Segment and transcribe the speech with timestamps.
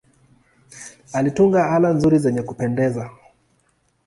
[1.13, 3.09] Alitunga ala nzuri zenye kupendeza.